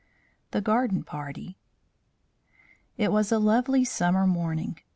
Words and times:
THE 0.49 0.61
GARDEN 0.61 1.03
PARTY 1.03 1.59
It 2.97 3.11
was 3.11 3.31
a 3.31 3.37
lovely 3.37 3.85
summer 3.85 4.25
morning. 4.25 4.79